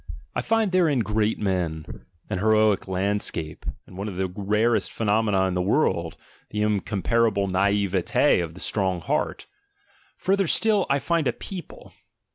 I 0.33 0.41
find 0.41 0.71
therein 0.71 1.01
great 1.01 1.37
men, 1.37 2.05
an 2.27 2.39
heroic 2.39 2.87
landscape, 2.87 3.67
and 3.85 3.95
one 3.99 4.07
of 4.07 4.15
the 4.17 4.25
rarest 4.25 4.91
phenomena 4.91 5.45
in 5.45 5.53
the 5.53 5.61
world, 5.61 6.17
the 6.49 6.63
incomparable 6.63 7.47
naivete 7.47 8.39
of 8.39 8.55
the 8.55 8.61
strong 8.61 9.01
heart; 9.01 9.45
further 10.17 10.47
still, 10.47 10.87
I 10.89 10.97
find 10.97 11.27
a 11.27 11.31
people. 11.33 11.93